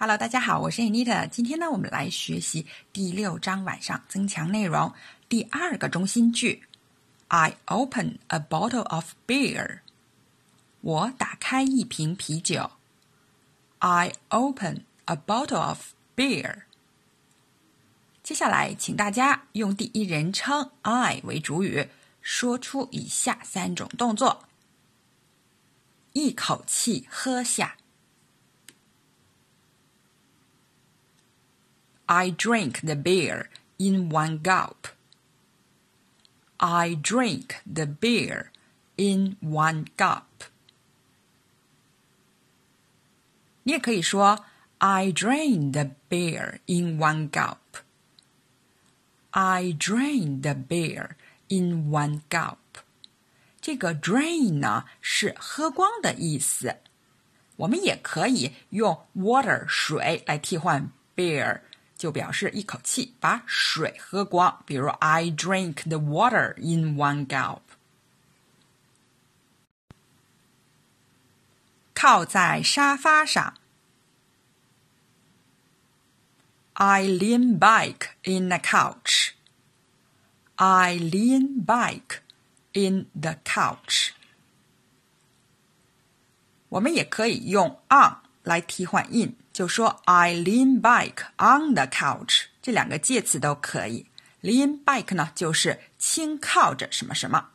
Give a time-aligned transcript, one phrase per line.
[0.00, 1.28] Hello，大家好，我是 Anita。
[1.28, 4.94] 今天呢，我们来学习第六章晚上增强内容
[5.28, 6.62] 第二个中心句。
[7.26, 9.80] I open a bottle of beer。
[10.82, 12.70] 我打开一瓶啤酒。
[13.80, 15.80] I open a bottle of
[16.14, 16.58] beer。
[18.22, 21.88] 接下来，请大家用第一人称 I 为主语，
[22.22, 24.44] 说出以下三种动作：
[26.12, 27.74] 一口气喝下。
[32.07, 34.87] I drink the beer in one gulp.
[36.57, 38.51] I drink the beer
[38.95, 40.47] in one gulp.
[43.63, 44.45] 你也可以说
[44.79, 47.57] I drain the beer in one gulp.
[49.31, 51.11] I drain the beer
[51.47, 52.57] in one gulp.
[53.61, 56.75] 这个 drain 呢是喝光的意思，
[57.55, 61.61] 我们也可以用 water 水来替换 beer。
[61.98, 64.62] 就表示一口气把水喝光。
[64.64, 67.62] 比如，I drink the water in one gulp。
[71.92, 73.54] 靠在沙发上
[76.74, 79.30] ，I lean back in the couch。
[80.54, 82.20] I lean back
[82.72, 84.10] in the couch。
[86.68, 89.34] 我们也可以用 on 来替换 in。
[89.51, 94.07] 就说 I lean back on the couch，这两个介词都可以。
[94.41, 97.49] lean back 呢，就是轻靠着什么什么。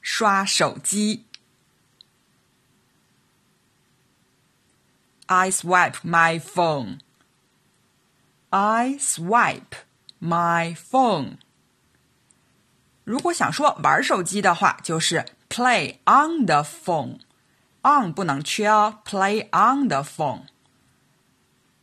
[0.00, 1.26] 刷手机，
[5.26, 9.84] I swipe my phone。I swipe
[10.20, 11.38] my phone。
[13.04, 17.20] 如果想说玩手机的话，就是 play on the phone。
[17.86, 20.42] on 不能缺哦，play on the phone。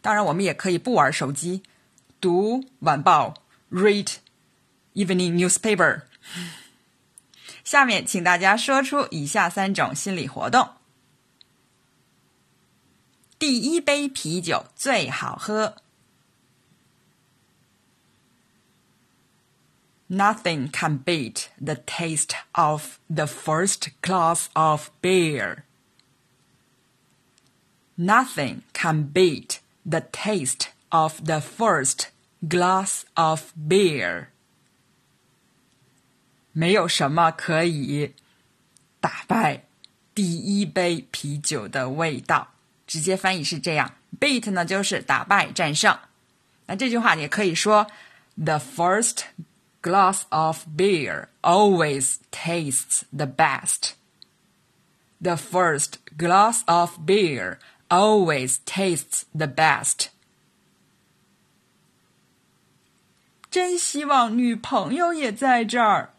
[0.01, 1.63] 当然，我们也可以不玩手机，
[2.21, 3.33] 读晚报，
[3.69, 4.15] read
[4.93, 6.03] evening newspaper。
[7.63, 10.69] 下面，请大家说出以下三种心理活动：
[13.37, 15.75] 第一杯啤酒最好喝。
[20.09, 25.63] Nothing can beat the taste of the first glass of beer.
[27.97, 32.07] Nothing can beat the taste of the first
[32.47, 34.27] glass of beer.
[36.51, 38.13] 没有什么可以
[38.99, 39.65] 打败
[40.15, 42.53] 第一杯啤酒的味道。
[42.87, 45.97] 直接翻译是这样：beat 呢就是打败、战胜。
[46.65, 47.87] 那这句话也可以说：
[48.35, 49.25] The first
[49.81, 53.91] glass of beer always tastes the best.
[55.21, 57.57] The first glass of beer
[57.93, 60.09] always tastes the best。
[63.49, 66.13] 真希望女朋友也在这儿。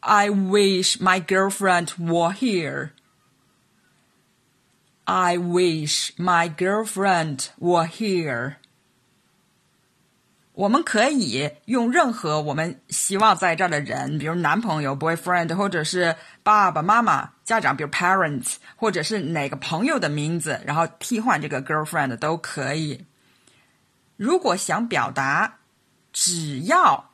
[0.00, 2.92] I wish my girlfriend were here.
[5.04, 8.56] I wish my girlfriend were here.
[10.55, 23.05] 我们可以用任何我们希望在这儿的人，比如男朋友 （boyfriend） 或者是爸爸妈妈、家长，比如 parents，或者是哪个朋友的名字，然后替换这个 girlfriend 都可以。
[24.15, 25.57] 如果想表达
[26.13, 27.11] 只要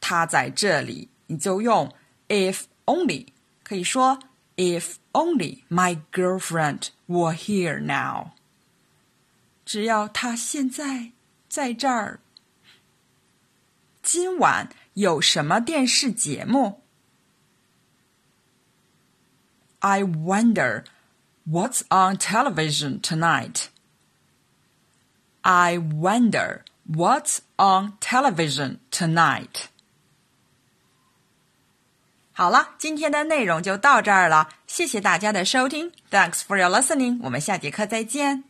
[0.00, 1.92] 他在这里，你就用
[2.28, 3.26] if only，
[3.64, 4.20] 可以说
[4.54, 8.30] if only my girlfriend were here now。
[9.64, 11.10] 只要他现在
[11.48, 12.20] 在这儿。
[14.03, 16.81] 今晚有什么电视节目？
[19.79, 20.83] I wonder
[21.47, 23.67] what's on television tonight.
[25.41, 29.67] I wonder what's on television tonight.
[32.33, 35.91] 好了，今天的内容就到这儿了，谢谢大家的收听。
[36.09, 38.43] Thanks for your listening，我们下节课再见。